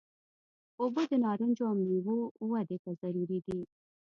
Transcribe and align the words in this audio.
اوبه 0.81 1.03
د 1.09 1.13
نارنجو 1.23 1.63
او 1.69 1.75
میوو 1.89 2.19
ودې 2.51 2.77
ته 2.83 2.91
ضروري 3.01 3.39
دي. 3.45 3.59